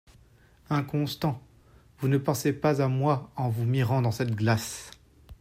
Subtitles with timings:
[0.71, 1.39] Inconstant!
[1.99, 4.89] vous ne pensez pas à moi en vous mirant dans cette glace.